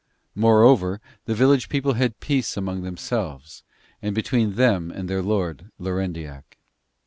[0.33, 3.61] Moreover, the village people had peace among themselves
[4.01, 6.57] and between them and their lord, Lorendiac.